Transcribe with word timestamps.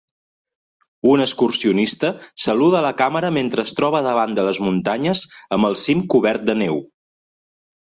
Un 1.09 1.21
excursionista 1.25 2.11
saluda 2.45 2.79
a 2.79 2.81
la 2.87 2.93
càmera 3.03 3.31
mentre 3.37 3.67
es 3.71 3.75
troba 3.81 4.03
davant 4.09 4.35
de 4.41 4.47
les 4.49 4.63
muntanyes 4.69 5.23
amb 5.59 5.71
el 5.73 5.79
cim 5.85 6.05
cobert 6.17 6.51
de 6.51 6.59
neu. 6.65 6.85